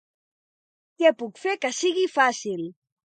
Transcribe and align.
Què 1.03 1.11
puc 1.19 1.37
fer 1.43 1.55
que 1.67 1.73
sigui 1.81 2.07
fàcil. 2.15 2.65